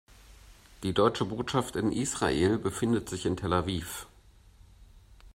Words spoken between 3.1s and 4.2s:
in Tel Aviv.